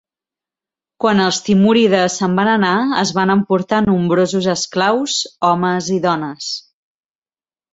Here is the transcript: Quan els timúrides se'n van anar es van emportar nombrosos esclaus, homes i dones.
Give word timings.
Quan 1.03 1.19
els 1.25 1.41
timúrides 1.49 2.15
se'n 2.21 2.33
van 2.39 2.49
anar 2.55 2.73
es 3.01 3.11
van 3.17 3.33
emportar 3.35 3.83
nombrosos 3.89 4.49
esclaus, 4.57 5.19
homes 5.51 5.91
i 5.99 6.03
dones. 6.11 6.53